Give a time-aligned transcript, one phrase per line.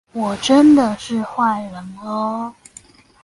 [0.13, 2.55] 我真的是壞人喔